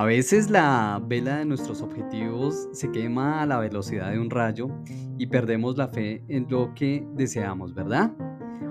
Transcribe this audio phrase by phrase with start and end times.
[0.00, 4.68] A veces la vela de nuestros objetivos se quema a la velocidad de un rayo
[5.18, 8.10] y perdemos la fe en lo que deseamos, ¿verdad?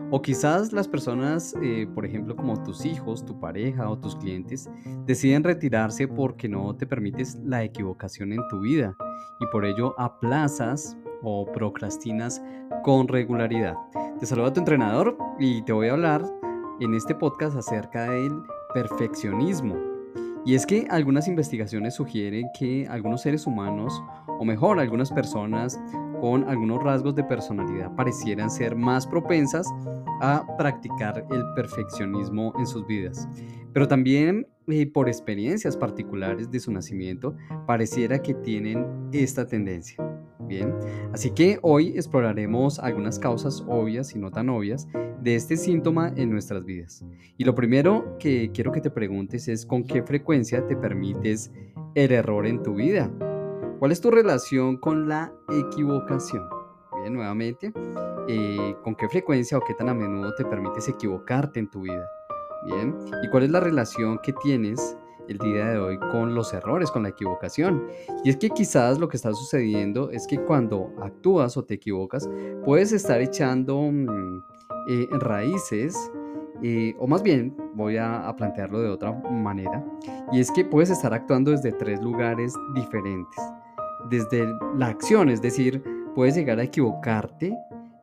[0.10, 4.68] O quizás las personas, eh, por ejemplo, como tus hijos, tu pareja o tus clientes,
[5.06, 8.98] deciden retirarse porque no te permites la equivocación en tu vida
[9.40, 12.42] y por ello aplazas o procrastinas
[12.84, 13.76] con regularidad.
[14.20, 16.26] Te saluda tu entrenador y te voy a hablar
[16.80, 18.34] en este podcast acerca del
[18.74, 19.89] perfeccionismo.
[20.46, 25.80] Y es que algunas investigaciones sugieren que algunos seres humanos, o mejor, algunas personas
[26.22, 29.68] con algunos rasgos de personalidad parecieran ser más propensas
[30.22, 33.28] a practicar el perfeccionismo en sus vidas.
[33.74, 39.98] Pero también eh, por experiencias particulares de su nacimiento, pareciera que tienen esta tendencia.
[40.50, 40.74] Bien,
[41.14, 44.88] así que hoy exploraremos algunas causas obvias y no tan obvias
[45.22, 47.06] de este síntoma en nuestras vidas.
[47.38, 51.52] Y lo primero que quiero que te preguntes es con qué frecuencia te permites
[51.94, 53.12] el error en tu vida.
[53.78, 56.50] ¿Cuál es tu relación con la equivocación?
[57.00, 57.72] Bien, nuevamente,
[58.28, 62.10] eh, ¿con qué frecuencia o qué tan a menudo te permites equivocarte en tu vida?
[62.66, 64.98] Bien, ¿y cuál es la relación que tienes
[65.30, 67.88] el día de hoy con los errores, con la equivocación.
[68.24, 72.28] Y es que quizás lo que está sucediendo es que cuando actúas o te equivocas,
[72.66, 74.44] puedes estar echando mm,
[74.90, 75.96] eh, raíces,
[76.64, 79.86] eh, o más bien voy a, plantearlo de otra manera,
[80.32, 83.40] y es que puedes estar actuando desde tres lugares diferentes.
[84.10, 85.84] Desde la acción, es decir,
[86.16, 87.56] puedes llegar a equivocarte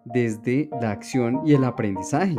[0.04, 2.36] desde la acción y el aprendizaje.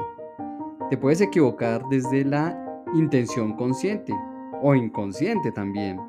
[0.89, 2.57] Te puedes equivocar desde la
[2.95, 4.13] intención consciente,
[4.61, 5.99] o inconsciente también.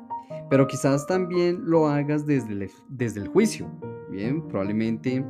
[0.49, 3.69] Pero quizás también lo hagas desde el, desde el juicio.
[4.09, 5.23] Bien, probablemente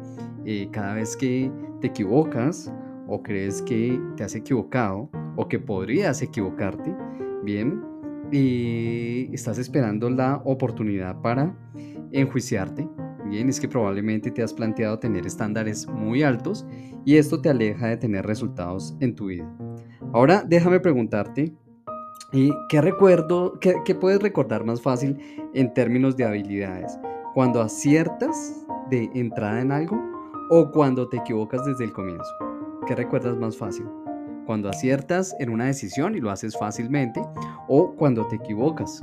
[0.46, 2.72] eh, cada vez que te equivocas
[3.08, 6.96] o crees que te has equivocado o que podrías equivocarte,
[7.44, 7.82] bien,
[8.32, 11.56] y estás esperando la oportunidad para
[12.12, 12.88] enjuiciarte.
[13.26, 16.66] Bien, es que probablemente te has planteado tener estándares muy altos
[17.06, 19.52] y esto te aleja de tener resultados en tu vida.
[20.14, 21.54] Ahora déjame preguntarte
[22.32, 25.18] ¿Y qué recuerdo, qué, puedes recordar más fácil
[25.56, 27.00] en términos de habilidades?
[27.34, 30.00] ¿Cuando aciertas de entrada en algo
[30.52, 32.32] o cuando te equivocas desde el comienzo?
[32.86, 33.88] ¿Qué recuerdas más fácil?
[34.46, 37.20] Cuando aciertas en una decisión y lo haces fácilmente
[37.68, 39.02] o cuando te equivocas.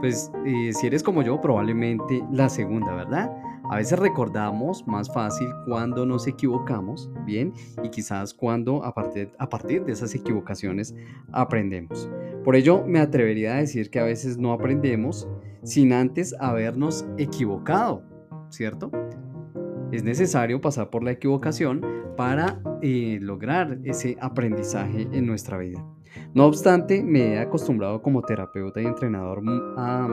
[0.00, 3.28] Pues eh, si eres como yo, probablemente la segunda, ¿verdad?
[3.70, 7.52] A veces recordamos más fácil cuando nos equivocamos, ¿bien?
[7.82, 10.94] Y quizás cuando a partir, a partir de esas equivocaciones
[11.32, 12.08] aprendemos.
[12.44, 15.28] Por ello, me atrevería a decir que a veces no aprendemos
[15.62, 18.02] sin antes habernos equivocado,
[18.48, 18.90] ¿cierto?
[19.92, 21.84] Es necesario pasar por la equivocación
[22.16, 25.84] para eh, lograr ese aprendizaje en nuestra vida.
[26.34, 29.42] No obstante, me he acostumbrado como terapeuta y entrenador
[29.76, 30.08] a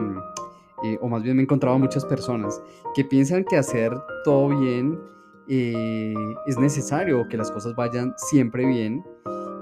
[0.84, 2.62] eh, o más bien me he encontrado muchas personas
[2.94, 3.92] que piensan que hacer
[4.24, 5.00] todo bien
[5.48, 6.14] eh,
[6.48, 9.04] es necesario, que las cosas vayan siempre bien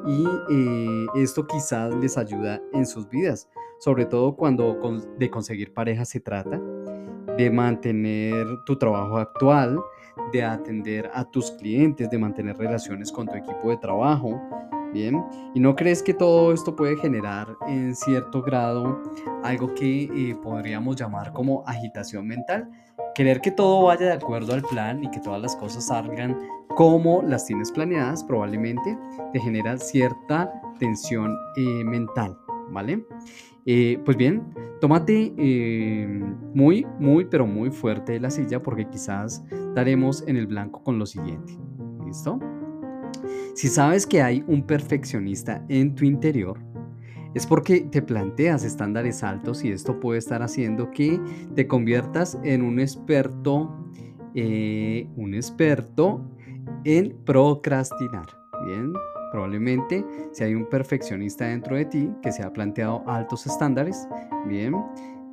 [0.05, 3.49] y eh, esto quizás les ayuda en sus vidas,
[3.79, 4.77] sobre todo cuando
[5.17, 6.61] de conseguir pareja se trata,
[7.37, 9.79] de mantener tu trabajo actual,
[10.31, 14.39] de atender a tus clientes, de mantener relaciones con tu equipo de trabajo,
[14.93, 15.25] Bien,
[15.55, 19.01] ¿y no crees que todo esto puede generar en cierto grado
[19.43, 22.69] algo que eh, podríamos llamar como agitación mental?
[23.15, 26.37] Querer que todo vaya de acuerdo al plan y que todas las cosas salgan
[26.69, 28.97] como las tienes planeadas probablemente
[29.31, 32.35] te genera cierta tensión eh, mental,
[32.71, 33.05] ¿vale?
[33.65, 34.43] Eh, pues bien,
[34.81, 35.31] tómate
[36.53, 39.43] muy, muy, pero muy fuerte la silla porque quizás
[39.75, 41.53] daremos en el blanco con lo siguiente.
[42.05, 42.39] ¿Listo?
[43.53, 46.59] Si sabes que hay un perfeccionista en tu interior,
[47.33, 51.19] es porque te planteas estándares altos y esto puede estar haciendo que
[51.55, 53.71] te conviertas en un experto,
[54.35, 56.21] eh, un experto
[56.83, 58.27] en procrastinar.
[58.65, 58.93] Bien,
[59.31, 64.07] probablemente si hay un perfeccionista dentro de ti que se ha planteado altos estándares,
[64.47, 64.75] bien,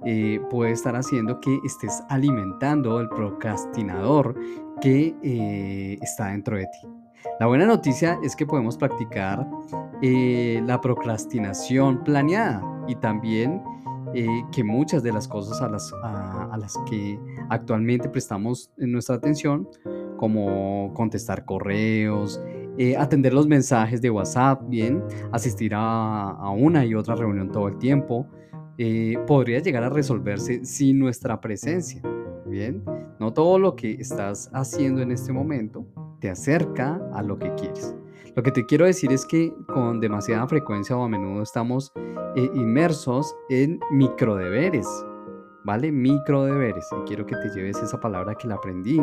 [0.06, 4.34] eh, puede estar haciendo que estés alimentando el procrastinador
[4.80, 6.88] que eh, está dentro de ti.
[7.38, 9.46] La buena noticia es que podemos practicar
[10.02, 13.62] eh, la procrastinación planeada y también
[14.14, 17.18] eh, que muchas de las cosas a las, a, las que
[17.48, 19.68] actualmente prestamos nuestra atención,
[20.16, 22.40] como contestar correos,
[22.76, 25.02] eh, atender los mensajes de WhatsApp, bien,
[25.32, 28.26] asistir a, una y otra reunión todo el tiempo,
[29.26, 32.02] podría llegar a resolverse sin nuestra presencia.
[32.46, 32.82] Bien,
[33.18, 35.86] no todo lo que estás haciendo en este momento
[36.20, 37.94] te acerca a lo que quieres.
[38.36, 41.92] Lo que te quiero decir es que con demasiada frecuencia o a menudo estamos
[42.36, 44.86] eh, inmersos en microdeberes,
[45.64, 45.90] ¿vale?
[45.90, 46.86] Microdeberes.
[47.00, 49.00] Y quiero que te lleves esa palabra que la aprendí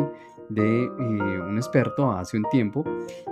[0.48, 2.84] de eh, un experto hace un tiempo.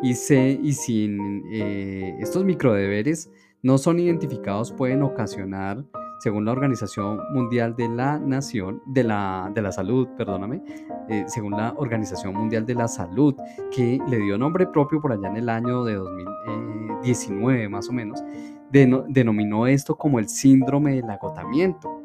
[0.03, 3.31] Y, sé, y sin eh, estos microdeberes
[3.63, 5.83] no son identificados, pueden ocasionar
[6.19, 10.63] según la Organización Mundial de la Nación, de la, de la Salud, perdóname,
[11.09, 13.35] eh, según la Organización Mundial de la Salud,
[13.71, 18.23] que le dio nombre propio por allá en el año de 2019 más o menos,
[18.71, 22.03] denominó esto como el síndrome del agotamiento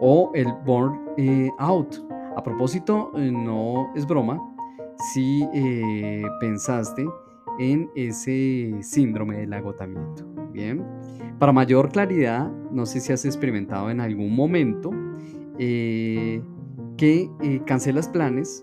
[0.00, 1.08] o el burnout.
[1.18, 1.50] Eh,
[2.36, 4.40] A propósito, eh, no es broma
[5.12, 5.46] si
[6.40, 7.04] pensaste
[7.58, 10.24] en ese síndrome del agotamiento.
[10.52, 10.84] Bien.
[11.38, 14.90] Para mayor claridad, no sé si has experimentado en algún momento
[15.58, 16.42] eh,
[16.96, 18.62] que eh, cancelas planes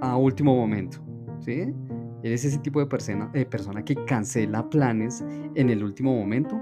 [0.00, 0.98] a último momento.
[1.40, 1.74] ¿sí?
[2.22, 5.24] ¿Eres ese tipo de persona, persona que cancela planes
[5.54, 6.60] en el último momento?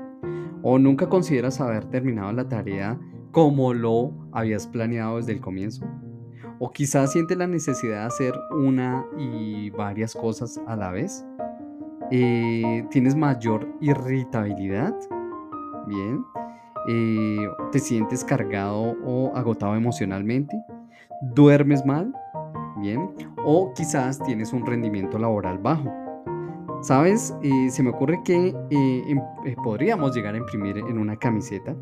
[0.62, 2.98] ¿O nunca consideras haber terminado la tarea
[3.32, 5.86] como lo habías planeado desde el comienzo?
[6.60, 11.24] ¿O quizás sientes la necesidad de hacer una y varias cosas a la vez?
[12.10, 14.94] Eh, ¿Tienes mayor irritabilidad?
[15.88, 16.24] Bien.
[16.86, 20.56] Eh, ¿Te sientes cargado o agotado emocionalmente?
[21.34, 22.12] ¿Duermes mal?
[22.78, 23.10] Bien.
[23.44, 25.90] O quizás tienes un rendimiento laboral bajo.
[26.80, 27.34] ¿Sabes?
[27.42, 29.20] Eh, se me ocurre que eh, em,
[29.64, 31.74] podríamos llegar a imprimir en una camiseta,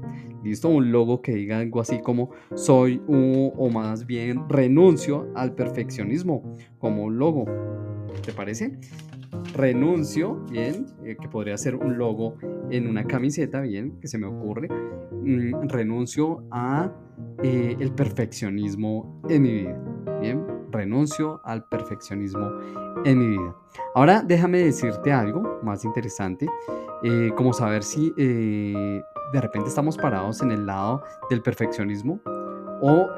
[0.43, 6.57] listo, un logo que diga algo así como soy o más bien renuncio al perfeccionismo,
[6.79, 7.45] como un logo.
[8.25, 8.79] ¿Te parece?
[9.55, 12.37] Renuncio, bien, eh, que podría ser un logo
[12.71, 16.93] en una camiseta, bien, que se me ocurre, mm, renuncio a
[17.43, 19.81] eh, el perfeccionismo en mi vida,
[20.21, 22.51] bien, renuncio al perfeccionismo
[23.05, 23.55] en mi vida.
[23.95, 26.47] Ahora déjame decirte algo más interesante,
[27.03, 32.21] eh, como saber si de repente estamos parados en el lado del perfeccionismo
[32.81, 33.09] o,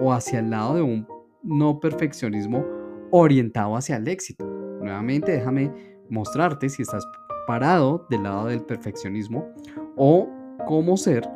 [0.00, 1.06] o hacia el lado de un
[1.42, 2.64] no perfeccionismo
[3.10, 4.47] orientado hacia el éxito.
[4.88, 5.70] Nuevamente déjame
[6.08, 7.06] mostrarte si estás
[7.46, 9.46] parado del lado del perfeccionismo
[9.96, 10.26] o
[10.66, 11.28] cómo ser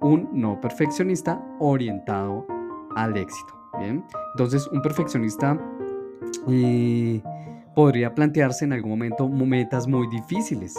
[0.00, 2.44] un no perfeccionista orientado
[2.96, 3.54] al éxito.
[3.78, 5.56] Bien, entonces un perfeccionista
[6.48, 7.22] eh,
[7.76, 10.74] podría plantearse en algún momento metas muy difíciles.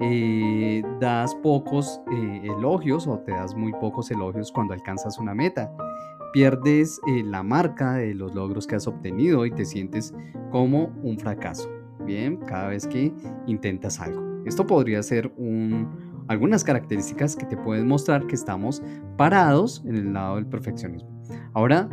[0.00, 5.72] Eh, das pocos eh, elogios o te das muy pocos elogios cuando alcanzas una meta
[6.32, 10.14] pierdes eh, la marca de los logros que has obtenido y te sientes
[10.50, 11.70] como un fracaso.
[12.04, 13.12] Bien, cada vez que
[13.46, 14.42] intentas algo.
[14.44, 15.32] Esto podría ser
[16.28, 18.82] algunas características que te pueden mostrar que estamos
[19.16, 21.22] parados en el lado del perfeccionismo.
[21.52, 21.88] Ahora,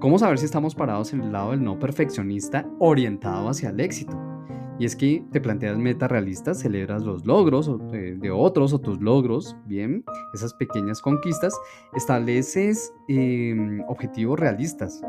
[0.00, 4.29] ¿cómo saber si estamos parados en el lado del no perfeccionista orientado hacia el éxito?
[4.80, 9.54] Y es que te planteas metas realistas, celebras los logros de, otros o tus logros,
[9.66, 11.54] bien, esas pequeñas conquistas,
[11.94, 15.02] estableces em, objetivos realistas.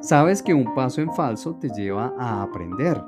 [0.00, 3.00] Sabes que un paso en falso te lleva a aprender.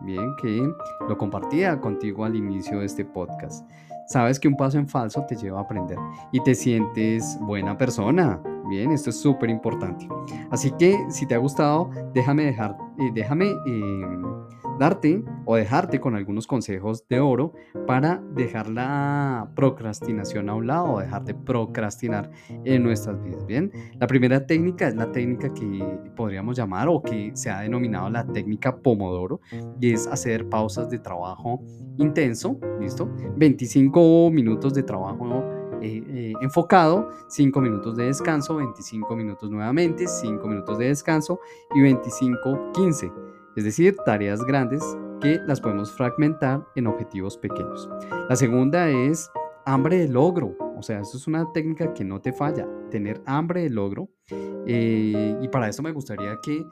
[0.00, 0.66] Bien, que
[1.06, 3.68] lo compartía contigo al inicio de este podcast.
[4.08, 5.98] Sabes que un paso en falso te lleva a aprender
[6.32, 8.42] y te sientes buena persona.
[8.68, 10.08] Bien, esto es súper importante.
[10.50, 14.22] Así que si te ha gustado, déjame dejar, eh, déjame em,
[14.78, 17.52] darte o dejarte con algunos consejos de oro
[17.86, 22.30] para dejar la procrastinación a un lado o dejar de procrastinar
[22.64, 23.44] en nuestras vidas.
[23.46, 28.08] Bien, la primera técnica es la técnica que podríamos llamar o que se ha denominado
[28.08, 29.40] la técnica Pomodoro
[29.80, 31.62] y es hacer pausas de trabajo
[31.98, 33.10] intenso, ¿listo?
[33.36, 40.46] 25 minutos de trabajo eh, eh, enfocado, 5 minutos de descanso, 25 minutos nuevamente, 5
[40.46, 41.40] minutos de descanso
[41.74, 43.12] y 25, 15
[43.56, 44.82] es decir, tareas grandes
[45.20, 47.90] que las podemos fragmentar en objetivos pequeños.
[48.28, 49.30] La segunda es
[49.66, 53.62] hambre de logro, o sea, eso es una técnica que no te falla, tener hambre
[53.62, 54.08] de logro.
[54.66, 56.64] Eh, y para eso me gustaría que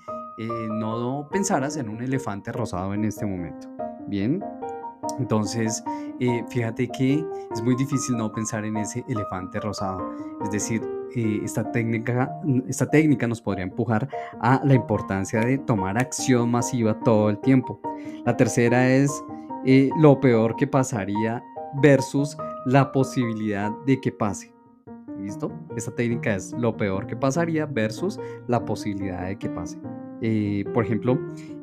[0.71, 3.69] no pensaras en un elefante rosado en este momento.
[4.07, 4.43] Bien,
[5.19, 5.83] entonces,
[6.21, 10.13] eh, fíjate que es muy difícil no pensar en ese elefante rosado.
[10.43, 10.83] Es decir,
[11.15, 12.31] eh, esta, técnica,
[12.69, 14.09] esta técnica nos podría empujar
[14.41, 17.81] a la importancia de tomar acción masiva todo el tiempo.
[18.25, 19.11] La tercera es
[19.65, 21.43] eh, lo peor que pasaría
[21.83, 24.53] versus la posibilidad de que pase.
[25.21, 25.51] ¿Listo?
[25.77, 29.79] Esta técnica es lo peor que pasaría versus la posibilidad de que pase.
[30.73, 31.19] por ejemplo,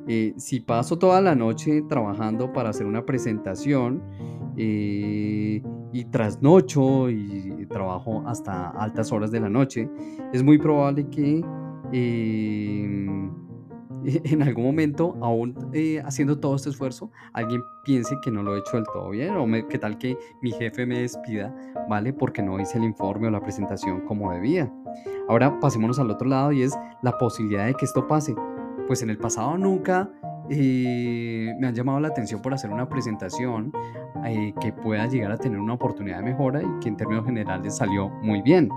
[0.08, 4.04] eh, si paso toda la noche trabajando para hacer una presentación
[4.58, 9.90] eh, y trasnocho y trabajo hasta altas horas de la noche,
[10.34, 11.44] es muy probable que
[11.92, 13.32] em,
[14.24, 18.60] en algún momento, aún eh, haciendo todo este esfuerzo, alguien piense que no lo he
[18.60, 21.56] hecho del todo bien o que tal que mi jefe me despida,
[21.90, 22.14] ¿vale?
[22.14, 24.72] Porque no hice el informe o la presentación como debía.
[25.28, 28.36] Ahora pasémonos al otro lado y es la posibilidad de que esto pase.
[28.88, 30.10] Pues en el pasado nunca
[30.50, 33.72] eh, me han llamado la atención por hacer una presentación
[34.26, 37.78] eh, que pueda llegar a tener una oportunidad de mejora y que en términos generales
[37.78, 38.70] salió muy bien.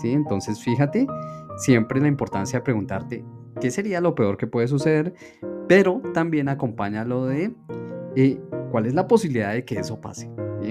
[0.00, 0.12] ¿sí?
[0.12, 1.06] Entonces fíjate
[1.56, 3.24] siempre la importancia de preguntarte
[3.60, 5.14] qué sería lo peor que puede suceder,
[5.66, 7.54] pero también acompáñalo de
[8.16, 10.30] eh, cuál es la posibilidad de que eso pase.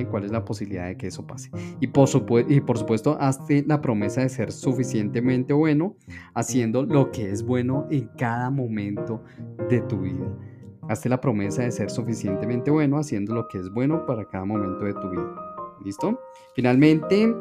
[0.09, 1.49] ¿Cuál es la posibilidad de que eso pase?
[1.79, 5.95] Y por, supuesto, hazte la promesa de ser suficientemente bueno
[6.33, 9.23] haciendo lo que es bueno en cada momento
[9.69, 10.27] de tu vida.
[10.89, 14.85] Hazte la promesa de ser suficientemente bueno haciendo lo que es bueno para cada momento
[14.85, 15.35] de tu vida.
[15.83, 16.19] ¿Listo?
[16.55, 17.35] Finalmente,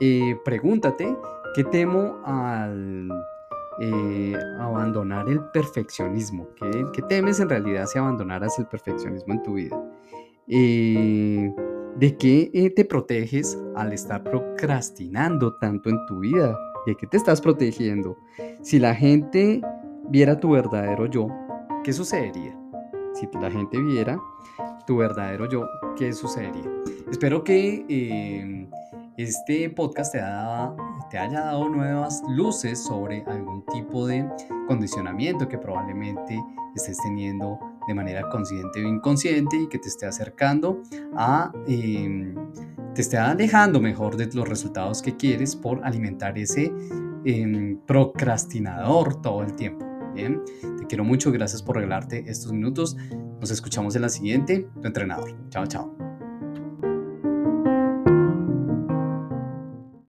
[0.00, 1.16] eh, pregúntate,
[1.54, 3.10] ¿qué temo al
[3.80, 6.48] eh, abandonar el perfeccionismo?
[6.92, 9.82] ¿Qué, temes en realidad si abandonaras el perfeccionismo en tu vida?
[10.48, 11.52] Eh,
[11.96, 16.58] ¿De qué te proteges al estar procrastinando tanto en tu vida?
[16.86, 18.16] ¿De qué te estás protegiendo?
[18.62, 19.60] Si la gente
[20.08, 21.28] viera tu verdadero yo,
[21.84, 22.58] ¿qué sucedería?
[23.14, 24.18] Si la gente viera
[24.86, 26.70] tu verdadero yo, ¿qué sucedería?
[27.10, 28.68] Espero que em,
[29.16, 30.20] este podcast te,
[31.10, 34.26] te haya dado nuevas luces sobre algún tipo de
[34.66, 36.42] condicionamiento que probablemente
[36.74, 40.82] estés teniendo de manera consciente o inconsciente y que te esté acercando
[41.16, 42.34] a, em,
[42.94, 46.72] te esté alejando mejor de los resultados que quieres por alimentar ese
[47.24, 49.86] em, procrastinador todo el tiempo.
[50.14, 50.42] Bien,
[50.78, 52.96] te quiero mucho, gracias por regalarte estos minutos.
[53.40, 55.34] Nos escuchamos en la siguiente, tu entrenador.
[55.48, 56.01] Chao, chao.